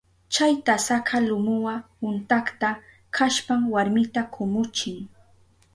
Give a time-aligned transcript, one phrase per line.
[0.33, 1.75] Chay tasaka lumuwa
[2.07, 2.69] untakta
[3.15, 4.97] kashpan warmita kumuchin.